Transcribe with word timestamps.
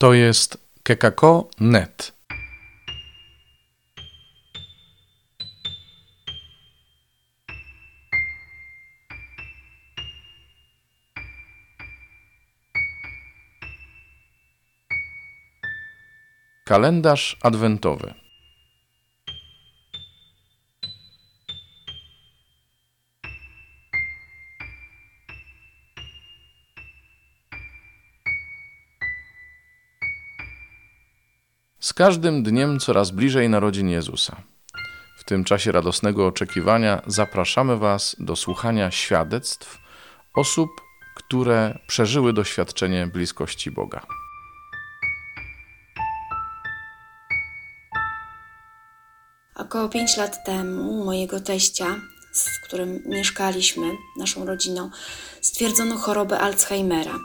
To 0.00 0.14
jest 0.14 0.58
kekako.net. 0.82 2.12
Kalendarz 16.64 17.36
adwentowy. 17.42 18.19
Każdym 32.00 32.42
dniem 32.42 32.80
coraz 32.80 33.10
bliżej 33.10 33.48
narodzin 33.48 33.88
Jezusa. 33.88 34.42
W 35.18 35.24
tym 35.24 35.44
czasie 35.44 35.72
radosnego 35.72 36.26
oczekiwania 36.26 37.02
zapraszamy 37.06 37.76
Was 37.76 38.16
do 38.18 38.36
słuchania 38.36 38.90
świadectw 38.90 39.78
osób, 40.34 40.70
które 41.16 41.78
przeżyły 41.86 42.32
doświadczenie 42.32 43.06
bliskości 43.06 43.70
Boga. 43.70 44.06
Około 49.54 49.88
5 49.88 50.16
lat 50.16 50.44
temu 50.44 51.04
mojego 51.04 51.40
teścia, 51.40 51.86
z 52.32 52.66
którym 52.66 53.02
mieszkaliśmy, 53.06 53.86
naszą 54.18 54.46
rodziną, 54.46 54.90
stwierdzono 55.40 55.96
chorobę 55.96 56.38
Alzheimera. 56.38 57.18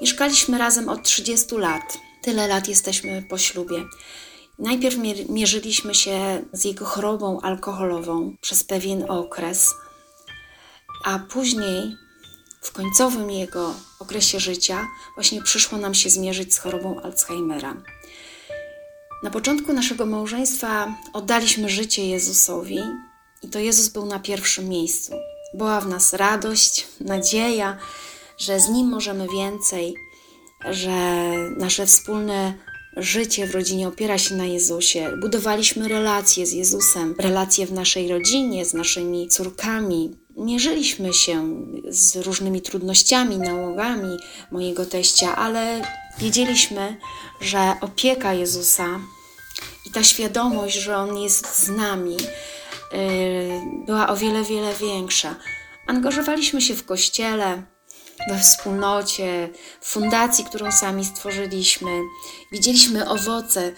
Mieszkaliśmy 0.00 0.58
razem 0.58 0.88
od 0.88 1.02
30 1.02 1.54
lat. 1.54 2.07
Tyle 2.28 2.48
lat 2.48 2.68
jesteśmy 2.68 3.22
po 3.22 3.38
ślubie. 3.38 3.84
Najpierw 4.58 4.96
mierzyliśmy 5.28 5.94
się 5.94 6.44
z 6.52 6.64
jego 6.64 6.84
chorobą 6.84 7.40
alkoholową 7.40 8.36
przez 8.40 8.64
pewien 8.64 9.10
okres, 9.10 9.74
a 11.04 11.18
później, 11.18 11.96
w 12.62 12.72
końcowym 12.72 13.30
jego 13.30 13.74
okresie 13.98 14.40
życia, 14.40 14.86
właśnie 15.14 15.42
przyszło 15.42 15.78
nam 15.78 15.94
się 15.94 16.10
zmierzyć 16.10 16.54
z 16.54 16.58
chorobą 16.58 17.00
Alzheimera. 17.00 17.76
Na 19.22 19.30
początku 19.30 19.72
naszego 19.72 20.06
małżeństwa 20.06 20.94
oddaliśmy 21.12 21.68
życie 21.68 22.08
Jezusowi 22.08 22.78
i 23.42 23.48
to 23.48 23.58
Jezus 23.58 23.88
był 23.88 24.06
na 24.06 24.18
pierwszym 24.18 24.68
miejscu. 24.68 25.12
Była 25.54 25.80
w 25.80 25.88
nas 25.88 26.12
radość, 26.12 26.86
nadzieja, 27.00 27.78
że 28.38 28.60
z 28.60 28.68
Nim 28.68 28.88
możemy 28.88 29.26
więcej, 29.28 29.94
że 30.64 30.90
nasze 31.56 31.86
wspólne 31.86 32.54
życie 32.96 33.46
w 33.46 33.54
rodzinie 33.54 33.88
opiera 33.88 34.18
się 34.18 34.34
na 34.34 34.44
Jezusie. 34.44 35.12
Budowaliśmy 35.20 35.88
relacje 35.88 36.46
z 36.46 36.52
Jezusem, 36.52 37.14
relacje 37.18 37.66
w 37.66 37.72
naszej 37.72 38.08
rodzinie, 38.08 38.64
z 38.64 38.74
naszymi 38.74 39.28
córkami. 39.28 40.16
Mierzyliśmy 40.36 41.14
się 41.14 41.64
z 41.88 42.16
różnymi 42.16 42.62
trudnościami, 42.62 43.38
nałogami 43.38 44.18
mojego 44.50 44.86
teścia, 44.86 45.36
ale 45.36 45.82
wiedzieliśmy, 46.18 46.96
że 47.40 47.72
opieka 47.80 48.34
Jezusa 48.34 49.00
i 49.86 49.90
ta 49.90 50.04
świadomość, 50.04 50.76
że 50.76 50.96
On 50.96 51.18
jest 51.18 51.64
z 51.64 51.68
nami, 51.68 52.16
yy, 52.16 53.86
była 53.86 54.08
o 54.08 54.16
wiele, 54.16 54.44
wiele 54.44 54.74
większa. 54.74 55.36
Angażowaliśmy 55.86 56.60
się 56.60 56.74
w 56.74 56.84
kościele, 56.84 57.62
we 58.28 58.38
wspólnocie, 58.38 59.48
w 59.80 59.88
fundacji, 59.88 60.44
którą 60.44 60.72
sami 60.72 61.04
stworzyliśmy. 61.04 61.90
Widzieliśmy 62.52 63.08
owoce 63.08 63.68
y, 63.68 63.74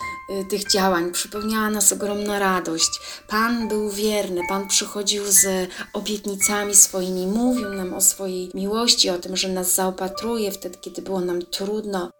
tych 0.50 0.70
działań, 0.70 1.12
przypełniała 1.12 1.70
nas 1.70 1.92
ogromna 1.92 2.38
radość. 2.38 2.90
Pan 3.28 3.68
był 3.68 3.90
wierny, 3.90 4.40
Pan 4.48 4.68
przychodził 4.68 5.24
z 5.26 5.70
obietnicami 5.92 6.74
swoimi, 6.74 7.26
mówił 7.26 7.68
nam 7.68 7.94
o 7.94 8.00
swojej 8.00 8.50
miłości, 8.54 9.10
o 9.10 9.18
tym, 9.18 9.36
że 9.36 9.48
nas 9.48 9.74
zaopatruje 9.74 10.52
wtedy, 10.52 10.78
kiedy 10.78 11.02
było 11.02 11.20
nam 11.20 11.42
trudno. 11.42 12.10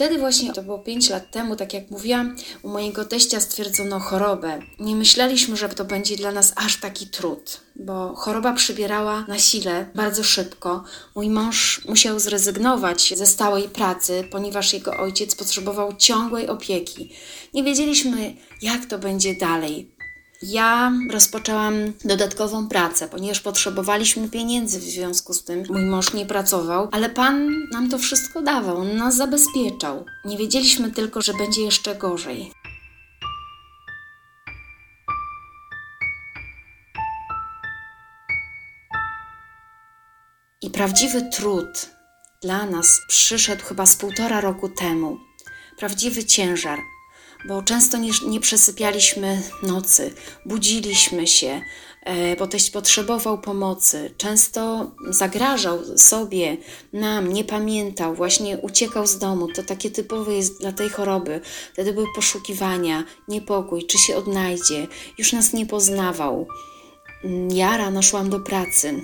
Wtedy 0.00 0.18
właśnie, 0.18 0.52
to 0.52 0.62
było 0.62 0.78
5 0.78 1.10
lat 1.10 1.30
temu, 1.30 1.56
tak 1.56 1.74
jak 1.74 1.90
mówiłam, 1.90 2.36
u 2.62 2.68
mojego 2.68 3.04
teścia 3.04 3.40
stwierdzono 3.40 4.00
chorobę. 4.00 4.60
Nie 4.78 4.96
myśleliśmy, 4.96 5.56
że 5.56 5.68
to 5.68 5.84
będzie 5.84 6.16
dla 6.16 6.32
nas 6.32 6.52
aż 6.56 6.80
taki 6.80 7.06
trud, 7.06 7.60
bo 7.76 8.14
choroba 8.14 8.52
przybierała 8.52 9.24
na 9.28 9.38
sile 9.38 9.86
bardzo 9.94 10.24
szybko. 10.24 10.84
Mój 11.14 11.30
mąż 11.30 11.84
musiał 11.88 12.20
zrezygnować 12.20 13.12
ze 13.16 13.26
stałej 13.26 13.68
pracy, 13.68 14.24
ponieważ 14.30 14.72
jego 14.72 14.96
ojciec 14.96 15.34
potrzebował 15.34 15.96
ciągłej 15.96 16.48
opieki. 16.48 17.12
Nie 17.54 17.64
wiedzieliśmy, 17.64 18.34
jak 18.62 18.86
to 18.86 18.98
będzie 18.98 19.34
dalej. 19.34 19.99
Ja 20.42 20.92
rozpoczęłam 21.10 21.74
dodatkową 22.04 22.68
pracę, 22.68 23.08
ponieważ 23.08 23.40
potrzebowaliśmy 23.40 24.28
pieniędzy 24.28 24.78
w 24.78 24.82
związku 24.82 25.34
z 25.34 25.44
tym. 25.44 25.62
Mój 25.70 25.82
mąż 25.82 26.12
nie 26.12 26.26
pracował, 26.26 26.88
ale 26.92 27.10
Pan 27.10 27.66
nam 27.72 27.90
to 27.90 27.98
wszystko 27.98 28.42
dawał, 28.42 28.76
on 28.76 28.96
nas 28.96 29.16
zabezpieczał. 29.16 30.04
Nie 30.24 30.36
wiedzieliśmy 30.36 30.90
tylko, 30.90 31.22
że 31.22 31.34
będzie 31.34 31.62
jeszcze 31.62 31.94
gorzej. 31.94 32.52
I 40.62 40.70
prawdziwy 40.70 41.30
trud 41.32 41.90
dla 42.42 42.66
nas 42.66 43.00
przyszedł 43.08 43.64
chyba 43.64 43.86
z 43.86 43.96
półtora 43.96 44.40
roku 44.40 44.68
temu. 44.68 45.18
Prawdziwy 45.78 46.24
ciężar, 46.24 46.78
bo 47.44 47.62
często 47.62 47.98
nie, 47.98 48.10
nie 48.26 48.40
przesypialiśmy 48.40 49.42
nocy, 49.62 50.14
budziliśmy 50.46 51.26
się, 51.26 51.60
e, 52.02 52.36
bo 52.36 52.46
teść 52.46 52.70
potrzebował 52.70 53.38
pomocy, 53.38 54.14
często 54.16 54.90
zagrażał 55.10 55.98
sobie, 55.98 56.56
nam, 56.92 57.32
nie 57.32 57.44
pamiętał, 57.44 58.14
właśnie 58.14 58.58
uciekał 58.58 59.06
z 59.06 59.18
domu. 59.18 59.48
To 59.54 59.62
takie 59.62 59.90
typowe 59.90 60.34
jest 60.34 60.60
dla 60.60 60.72
tej 60.72 60.90
choroby. 60.90 61.40
Wtedy 61.72 61.92
były 61.92 62.06
poszukiwania, 62.14 63.04
niepokój, 63.28 63.86
czy 63.86 63.98
się 63.98 64.16
odnajdzie, 64.16 64.86
już 65.18 65.32
nas 65.32 65.52
nie 65.52 65.66
poznawał. 65.66 66.46
Mm, 67.24 67.50
ja 67.50 67.76
rano 67.76 68.02
szłam 68.02 68.30
do 68.30 68.40
pracy. 68.40 69.02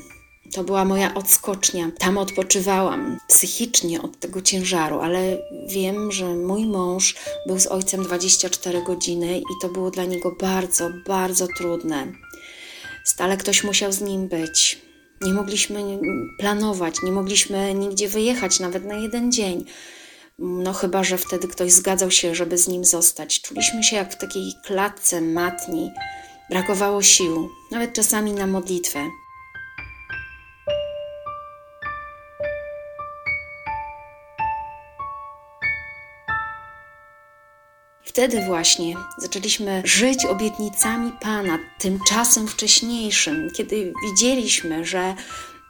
To 0.56 0.64
była 0.64 0.84
moja 0.84 1.14
odskocznia. 1.14 1.90
Tam 1.98 2.18
odpoczywałam 2.18 3.18
psychicznie 3.28 4.02
od 4.02 4.20
tego 4.20 4.42
ciężaru, 4.42 5.00
ale 5.00 5.38
wiem, 5.68 6.12
że 6.12 6.34
mój 6.34 6.66
mąż 6.66 7.14
był 7.46 7.60
z 7.60 7.66
ojcem 7.66 8.02
24 8.02 8.82
godziny 8.82 9.38
i 9.38 9.60
to 9.62 9.68
było 9.68 9.90
dla 9.90 10.04
niego 10.04 10.36
bardzo, 10.40 10.90
bardzo 11.06 11.46
trudne. 11.56 12.06
Stale 13.04 13.36
ktoś 13.36 13.64
musiał 13.64 13.92
z 13.92 14.00
nim 14.00 14.28
być. 14.28 14.78
Nie 15.20 15.32
mogliśmy 15.32 15.98
planować, 16.38 17.02
nie 17.02 17.12
mogliśmy 17.12 17.74
nigdzie 17.74 18.08
wyjechać, 18.08 18.60
nawet 18.60 18.84
na 18.84 18.94
jeden 18.94 19.32
dzień. 19.32 19.64
No, 20.38 20.72
chyba 20.72 21.04
że 21.04 21.18
wtedy 21.18 21.48
ktoś 21.48 21.72
zgadzał 21.72 22.10
się, 22.10 22.34
żeby 22.34 22.58
z 22.58 22.68
nim 22.68 22.84
zostać. 22.84 23.40
Czuliśmy 23.40 23.84
się 23.84 23.96
jak 23.96 24.12
w 24.12 24.18
takiej 24.18 24.52
klatce 24.64 25.20
matni. 25.20 25.90
Brakowało 26.50 27.02
sił, 27.02 27.50
nawet 27.70 27.92
czasami 27.92 28.32
na 28.32 28.46
modlitwę. 28.46 29.00
Wtedy 38.16 38.40
właśnie 38.46 38.94
zaczęliśmy 39.18 39.82
żyć 39.84 40.24
obietnicami 40.24 41.12
Pana, 41.20 41.58
tym 41.78 41.98
czasem 42.08 42.48
wcześniejszym, 42.48 43.50
kiedy 43.56 43.92
widzieliśmy, 44.04 44.84
że 44.84 45.14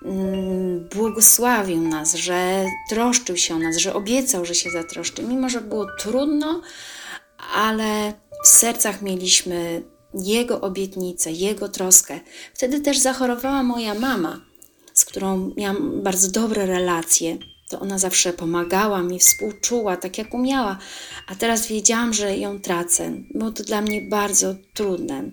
mm, 0.05 0.89
błogosławił 0.95 1.81
nas, 1.81 2.15
że 2.15 2.65
troszczył 2.89 3.37
się 3.37 3.55
o 3.55 3.59
nas, 3.59 3.77
że 3.77 3.95
obiecał, 3.95 4.45
że 4.45 4.55
się 4.55 4.71
zatroszczy. 4.71 5.23
Mimo, 5.23 5.49
że 5.49 5.61
było 5.61 5.87
trudno, 5.99 6.63
ale 7.55 8.13
w 8.45 8.49
sercach 8.49 9.03
mieliśmy 9.03 9.83
Jego 10.15 10.61
obietnicę, 10.61 11.33
Jego 11.33 11.69
troskę. 11.69 12.21
Wtedy 12.55 12.81
też 12.81 12.99
zachorowała 12.99 13.63
moja 13.63 13.95
mama, 13.95 14.41
z 14.95 15.05
którą 15.05 15.55
miałam 15.57 16.03
bardzo 16.03 16.31
dobre 16.31 16.67
relacje 16.67 17.39
to 17.69 17.81
ona 17.81 17.99
zawsze 17.99 18.33
pomagała 18.33 19.03
mi, 19.03 19.19
współczuła 19.19 19.97
tak 19.97 20.19
jak 20.19 20.35
umiała, 20.35 20.79
a 21.27 21.35
teraz 21.35 21.67
wiedziałam, 21.67 22.15
że 22.15 22.37
ją 22.37 22.61
tracę. 22.61 23.13
Było 23.35 23.51
to 23.51 23.65
dla 23.65 23.81
mnie 23.81 24.03
bardzo 24.03 24.55
trudne 24.75 25.31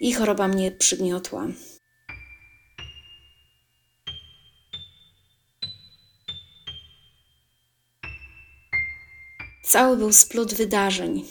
i 0.00 0.12
choroba 0.12 0.48
mnie 0.48 0.70
przygniotła. 0.72 1.46
Cały 9.64 9.96
był 9.96 10.12
splut 10.12 10.54
wydarzeń. 10.54 11.24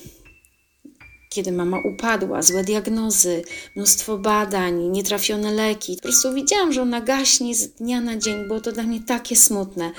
Kiedy 1.32 1.52
mama 1.52 1.80
upadła, 1.80 2.42
złe 2.42 2.64
diagnozy, 2.64 3.44
mnóstwo 3.76 4.18
badań, 4.18 4.90
nietrafione 4.90 5.52
leki. 5.52 5.96
Po 5.96 6.02
prostu 6.02 6.34
widziałam, 6.34 6.74
że 6.74 6.82
ona 6.82 7.02
gaśnie 7.02 7.56
z 7.56 7.68
dnia 7.68 8.02
na 8.02 8.18
dzień. 8.18 8.48
Było 8.48 8.62
to 8.62 8.72
dla 8.72 8.84
mnie 8.84 9.00
takie 9.00 9.36
smutne. 9.36 9.92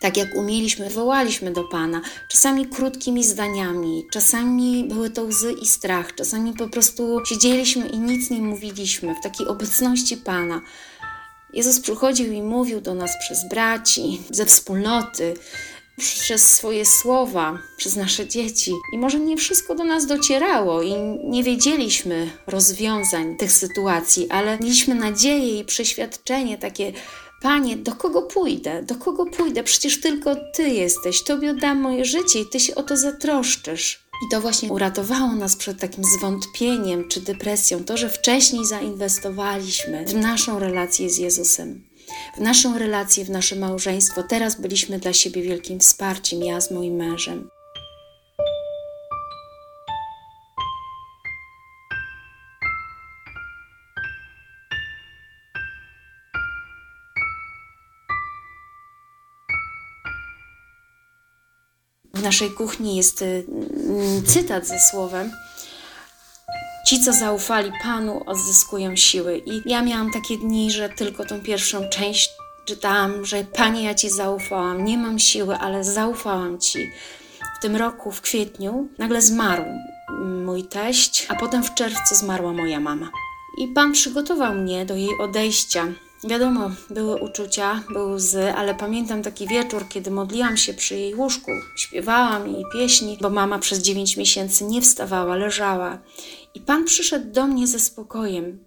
Tak 0.00 0.16
jak 0.16 0.34
umieliśmy, 0.36 0.90
wołaliśmy 0.90 1.52
do 1.52 1.64
Pana, 1.64 2.00
czasami 2.28 2.66
krótkimi 2.66 3.24
zdaniami, 3.24 4.04
czasami 4.12 4.84
były 4.84 5.10
to 5.10 5.22
łzy 5.22 5.52
i 5.52 5.66
strach, 5.66 6.14
czasami 6.14 6.52
po 6.52 6.68
prostu 6.68 7.20
siedzieliśmy 7.26 7.88
i 7.88 7.98
nic 7.98 8.30
nie 8.30 8.40
mówiliśmy 8.40 9.14
w 9.14 9.22
takiej 9.22 9.46
obecności 9.46 10.16
Pana. 10.16 10.60
Jezus 11.52 11.80
przychodził 11.80 12.32
i 12.32 12.42
mówił 12.42 12.80
do 12.80 12.94
nas 12.94 13.10
przez 13.20 13.48
braci, 13.48 14.20
ze 14.30 14.46
wspólnoty, 14.46 15.34
przez 16.04 16.52
swoje 16.52 16.86
słowa, 16.86 17.58
przez 17.76 17.96
nasze 17.96 18.28
dzieci. 18.28 18.72
I 18.92 18.98
może 18.98 19.20
nie 19.20 19.36
wszystko 19.36 19.74
do 19.74 19.84
nas 19.84 20.06
docierało 20.06 20.82
i 20.82 20.94
nie 21.24 21.44
wiedzieliśmy 21.44 22.30
rozwiązań 22.46 23.36
tych 23.36 23.52
sytuacji, 23.52 24.30
ale 24.30 24.58
mieliśmy 24.58 24.94
nadzieję 24.94 25.58
i 25.58 25.64
przeświadczenie 25.64 26.58
takie. 26.58 26.92
Panie, 27.42 27.76
do 27.76 27.92
kogo 27.92 28.22
pójdę? 28.22 28.82
Do 28.82 28.94
kogo 28.94 29.26
pójdę? 29.26 29.62
Przecież 29.62 30.00
tylko 30.00 30.36
Ty 30.54 30.68
jesteś. 30.68 31.24
Tobie 31.24 31.50
oddam 31.50 31.80
moje 31.80 32.04
życie 32.04 32.40
i 32.40 32.46
Ty 32.46 32.60
się 32.60 32.74
o 32.74 32.82
to 32.82 32.96
zatroszczysz. 32.96 34.10
I 34.26 34.30
to 34.30 34.40
właśnie 34.40 34.68
uratowało 34.68 35.32
nas 35.32 35.56
przed 35.56 35.80
takim 35.80 36.04
zwątpieniem 36.04 37.08
czy 37.08 37.20
depresją, 37.20 37.84
to, 37.84 37.96
że 37.96 38.08
wcześniej 38.08 38.66
zainwestowaliśmy 38.66 40.04
w 40.04 40.14
naszą 40.14 40.58
relację 40.58 41.10
z 41.10 41.18
Jezusem 41.18 41.89
w 42.36 42.40
naszą 42.40 42.78
relację, 42.78 43.24
w 43.24 43.30
nasze 43.30 43.56
małżeństwo. 43.56 44.22
Teraz 44.22 44.60
byliśmy 44.60 44.98
dla 44.98 45.12
siebie 45.12 45.42
wielkim 45.42 45.80
wsparciem, 45.80 46.42
ja 46.42 46.60
z 46.60 46.70
moim 46.70 46.94
mężem. 46.94 47.50
W 62.14 62.22
naszej 62.22 62.50
kuchni 62.50 62.96
jest 62.96 63.22
y, 63.22 63.46
mm, 63.86 64.26
cytat 64.26 64.66
ze 64.66 64.78
słowem: 64.78 65.32
Ci, 66.86 67.00
co 67.00 67.12
zaufali 67.12 67.72
Panu, 67.82 68.22
odzyskują 68.26 68.96
siły. 68.96 69.42
I 69.46 69.62
ja 69.70 69.82
miałam 69.82 70.10
takie 70.10 70.36
dni, 70.38 70.70
że 70.70 70.88
tylko 70.88 71.24
tą 71.24 71.40
pierwszą 71.40 71.88
część 71.88 72.30
czytałam, 72.64 73.24
że 73.24 73.44
Panie, 73.44 73.82
ja 73.82 73.94
Ci 73.94 74.10
zaufałam, 74.10 74.84
nie 74.84 74.98
mam 74.98 75.18
siły, 75.18 75.56
ale 75.56 75.84
zaufałam 75.84 76.58
Ci. 76.58 76.78
W 77.58 77.62
tym 77.62 77.76
roku, 77.76 78.12
w 78.12 78.20
kwietniu, 78.20 78.88
nagle 78.98 79.22
zmarł 79.22 79.64
mój 80.44 80.64
teść, 80.64 81.26
a 81.28 81.34
potem 81.34 81.62
w 81.62 81.74
czerwcu 81.74 82.14
zmarła 82.14 82.52
moja 82.52 82.80
mama. 82.80 83.10
I 83.58 83.68
Pan 83.68 83.92
przygotował 83.92 84.54
mnie 84.54 84.86
do 84.86 84.96
jej 84.96 85.18
odejścia. 85.20 85.86
Wiadomo, 86.24 86.70
były 86.90 87.16
uczucia, 87.16 87.82
były 87.92 88.14
łzy, 88.14 88.52
ale 88.54 88.74
pamiętam 88.74 89.22
taki 89.22 89.46
wieczór, 89.46 89.88
kiedy 89.88 90.10
modliłam 90.10 90.56
się 90.56 90.74
przy 90.74 90.94
jej 90.94 91.14
łóżku, 91.14 91.50
śpiewałam 91.76 92.48
jej 92.48 92.64
pieśni, 92.72 93.18
bo 93.20 93.30
mama 93.30 93.58
przez 93.58 93.78
dziewięć 93.78 94.16
miesięcy 94.16 94.64
nie 94.64 94.82
wstawała, 94.82 95.36
leżała. 95.36 95.98
I 96.54 96.60
Pan 96.60 96.84
przyszedł 96.84 97.32
do 97.32 97.46
mnie 97.46 97.66
ze 97.66 97.78
spokojem, 97.80 98.64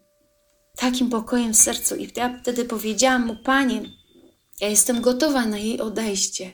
takim 0.77 1.09
pokojem 1.09 1.53
w 1.53 1.57
sercu. 1.57 1.95
I 1.95 2.09
ja 2.15 2.39
wtedy 2.41 2.65
powiedziałam 2.65 3.25
mu: 3.25 3.35
Panie, 3.35 3.81
ja 4.61 4.67
jestem 4.67 5.01
gotowa 5.01 5.45
na 5.45 5.57
jej 5.57 5.81
odejście. 5.81 6.53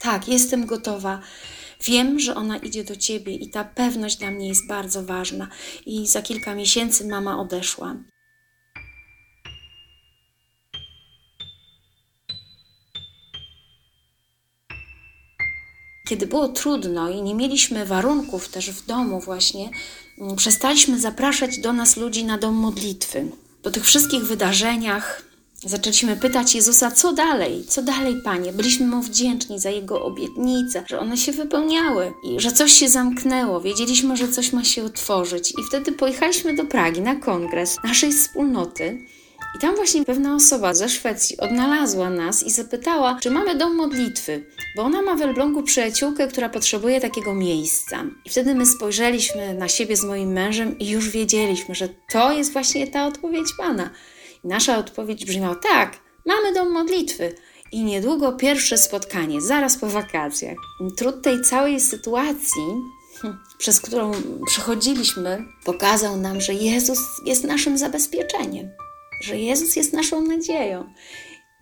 Tak, 0.00 0.28
jestem 0.28 0.66
gotowa. 0.66 1.20
Wiem, 1.84 2.20
że 2.20 2.34
ona 2.34 2.56
idzie 2.56 2.84
do 2.84 2.96
ciebie 2.96 3.34
i 3.34 3.50
ta 3.50 3.64
pewność 3.64 4.16
dla 4.16 4.30
mnie 4.30 4.48
jest 4.48 4.68
bardzo 4.68 5.02
ważna. 5.02 5.48
I 5.86 6.06
za 6.06 6.22
kilka 6.22 6.54
miesięcy 6.54 7.08
mama 7.08 7.40
odeszła. 7.40 7.96
Kiedy 16.10 16.26
było 16.26 16.48
trudno 16.48 17.10
i 17.10 17.22
nie 17.22 17.34
mieliśmy 17.34 17.86
warunków 17.86 18.48
też 18.48 18.70
w 18.70 18.86
domu 18.86 19.20
właśnie, 19.20 19.70
mm, 20.18 20.36
przestaliśmy 20.36 21.00
zapraszać 21.00 21.58
do 21.58 21.72
nas 21.72 21.96
ludzi 21.96 22.24
na 22.24 22.38
dom 22.38 22.54
modlitwy. 22.54 23.30
Po 23.62 23.70
tych 23.70 23.84
wszystkich 23.84 24.22
wydarzeniach 24.22 25.22
zaczęliśmy 25.64 26.16
pytać 26.16 26.54
Jezusa, 26.54 26.90
co 26.90 27.12
dalej, 27.12 27.64
co 27.68 27.82
dalej, 27.82 28.16
Panie. 28.24 28.52
Byliśmy 28.52 28.86
Mu 28.86 29.02
wdzięczni 29.02 29.60
za 29.60 29.70
Jego 29.70 30.04
obietnice, 30.04 30.84
że 30.88 31.00
one 31.00 31.16
się 31.16 31.32
wypełniały 31.32 32.12
i 32.24 32.40
że 32.40 32.52
coś 32.52 32.72
się 32.72 32.88
zamknęło. 32.88 33.60
Wiedzieliśmy, 33.60 34.16
że 34.16 34.28
coś 34.28 34.52
ma 34.52 34.64
się 34.64 34.84
otworzyć. 34.84 35.50
I 35.50 35.64
wtedy 35.68 35.92
pojechaliśmy 35.92 36.56
do 36.56 36.64
Pragi 36.64 37.00
na 37.00 37.16
kongres 37.16 37.76
naszej 37.84 38.12
wspólnoty. 38.12 39.06
I 39.54 39.58
tam 39.58 39.76
właśnie 39.76 40.04
pewna 40.04 40.34
osoba 40.34 40.74
ze 40.74 40.88
Szwecji 40.88 41.36
odnalazła 41.36 42.10
nas 42.10 42.42
i 42.42 42.50
zapytała, 42.50 43.18
czy 43.20 43.30
mamy 43.30 43.54
dom 43.54 43.76
modlitwy, 43.76 44.46
bo 44.76 44.82
ona 44.82 45.02
ma 45.02 45.14
w 45.14 45.22
Elblągu 45.22 45.62
przyjaciółkę, 45.62 46.28
która 46.28 46.48
potrzebuje 46.48 47.00
takiego 47.00 47.34
miejsca. 47.34 48.04
I 48.24 48.30
wtedy 48.30 48.54
my 48.54 48.66
spojrzeliśmy 48.66 49.54
na 49.54 49.68
siebie 49.68 49.96
z 49.96 50.04
moim 50.04 50.32
mężem 50.32 50.78
i 50.78 50.88
już 50.88 51.08
wiedzieliśmy, 51.08 51.74
że 51.74 51.88
to 52.12 52.32
jest 52.32 52.52
właśnie 52.52 52.86
ta 52.86 53.06
odpowiedź 53.06 53.48
Pana. 53.58 53.90
I 54.44 54.48
nasza 54.48 54.78
odpowiedź 54.78 55.24
brzmiała 55.24 55.54
tak, 55.54 55.98
mamy 56.26 56.54
dom 56.54 56.72
modlitwy. 56.72 57.34
I 57.72 57.84
niedługo 57.84 58.32
pierwsze 58.32 58.78
spotkanie, 58.78 59.40
zaraz 59.40 59.76
po 59.76 59.86
wakacjach. 59.86 60.56
Trud 60.96 61.22
tej 61.22 61.42
całej 61.42 61.80
sytuacji 61.80 62.62
przez 63.58 63.80
którą 63.80 64.12
przechodziliśmy, 64.46 65.44
pokazał 65.64 66.16
nam, 66.16 66.40
że 66.40 66.54
Jezus 66.54 66.98
jest 67.24 67.44
naszym 67.44 67.78
zabezpieczeniem 67.78 68.70
że 69.20 69.38
Jezus 69.38 69.76
jest 69.76 69.92
naszą 69.92 70.22
nadzieją. 70.22 70.92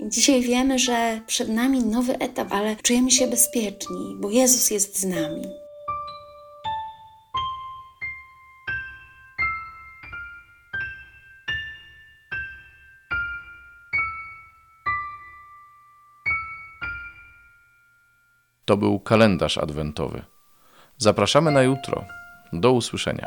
Dzisiaj 0.00 0.42
wiemy, 0.42 0.78
że 0.78 1.20
przed 1.26 1.48
nami 1.48 1.84
nowy 1.84 2.18
etap, 2.18 2.52
ale 2.52 2.76
czujemy 2.76 3.10
się 3.10 3.26
bezpieczni, 3.26 4.16
bo 4.20 4.30
Jezus 4.30 4.70
jest 4.70 4.98
z 4.98 5.04
nami. 5.04 5.42
To 18.64 18.76
był 18.76 19.00
kalendarz 19.00 19.58
adwentowy. 19.58 20.22
Zapraszamy 20.98 21.50
na 21.50 21.62
jutro. 21.62 22.04
Do 22.52 22.72
usłyszenia. 22.72 23.26